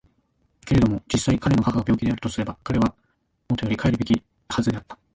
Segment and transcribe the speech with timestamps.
[0.65, 2.95] けれども実際彼の母が病気であるとすれば彼は
[3.49, 4.97] 固より帰るべきはずであった。